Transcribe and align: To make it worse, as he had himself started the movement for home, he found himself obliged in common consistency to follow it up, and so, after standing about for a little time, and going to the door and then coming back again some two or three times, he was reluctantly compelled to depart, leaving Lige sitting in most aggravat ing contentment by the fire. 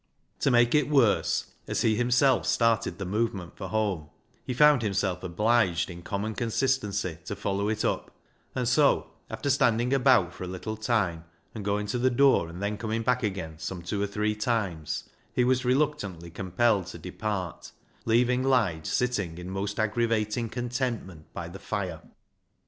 To 0.39 0.49
make 0.49 0.73
it 0.73 0.89
worse, 0.89 1.51
as 1.67 1.83
he 1.83 1.91
had 1.91 1.99
himself 1.99 2.47
started 2.47 2.97
the 2.97 3.05
movement 3.05 3.55
for 3.55 3.67
home, 3.69 4.09
he 4.43 4.51
found 4.51 4.81
himself 4.81 5.21
obliged 5.21 5.91
in 5.91 6.01
common 6.01 6.33
consistency 6.33 7.19
to 7.25 7.35
follow 7.35 7.69
it 7.69 7.85
up, 7.85 8.09
and 8.55 8.67
so, 8.67 9.11
after 9.29 9.51
standing 9.51 9.93
about 9.93 10.33
for 10.33 10.43
a 10.43 10.47
little 10.47 10.75
time, 10.75 11.25
and 11.53 11.63
going 11.63 11.85
to 11.85 11.99
the 11.99 12.09
door 12.09 12.47
and 12.47 12.63
then 12.63 12.79
coming 12.79 13.03
back 13.03 13.21
again 13.21 13.59
some 13.59 13.83
two 13.83 14.01
or 14.01 14.07
three 14.07 14.33
times, 14.35 15.07
he 15.35 15.43
was 15.43 15.63
reluctantly 15.65 16.31
compelled 16.31 16.87
to 16.87 16.97
depart, 16.97 17.71
leaving 18.05 18.41
Lige 18.41 18.87
sitting 18.87 19.37
in 19.37 19.51
most 19.51 19.79
aggravat 19.79 20.35
ing 20.35 20.49
contentment 20.49 21.31
by 21.31 21.47
the 21.47 21.59
fire. 21.59 22.01